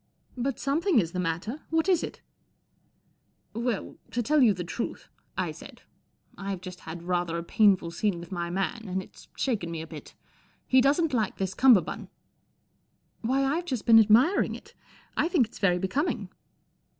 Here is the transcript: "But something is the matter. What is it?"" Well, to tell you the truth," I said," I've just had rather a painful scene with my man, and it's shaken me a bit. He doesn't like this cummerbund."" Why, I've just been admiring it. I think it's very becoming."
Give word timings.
"But 0.35 0.57
something 0.57 0.97
is 0.99 1.11
the 1.11 1.19
matter. 1.19 1.61
What 1.69 1.87
is 1.87 2.01
it?"" 2.01 2.21
Well, 3.67 3.97
to 4.09 4.23
tell 4.23 4.41
you 4.41 4.51
the 4.51 4.63
truth," 4.63 5.09
I 5.37 5.51
said," 5.51 5.83
I've 6.39 6.61
just 6.61 6.79
had 6.79 7.03
rather 7.03 7.37
a 7.37 7.43
painful 7.43 7.91
scene 7.91 8.19
with 8.19 8.31
my 8.31 8.49
man, 8.49 8.85
and 8.87 9.03
it's 9.03 9.27
shaken 9.37 9.69
me 9.69 9.79
a 9.79 9.85
bit. 9.85 10.15
He 10.65 10.81
doesn't 10.81 11.13
like 11.13 11.37
this 11.37 11.53
cummerbund."" 11.53 12.07
Why, 13.21 13.43
I've 13.43 13.65
just 13.65 13.85
been 13.85 13.99
admiring 13.99 14.55
it. 14.55 14.73
I 15.15 15.27
think 15.27 15.45
it's 15.45 15.59
very 15.59 15.77
becoming." 15.77 16.29